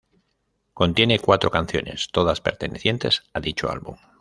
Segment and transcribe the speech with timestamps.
[0.73, 3.97] Contiene cuatro canciones, todas pertenecientes a dicho álbum.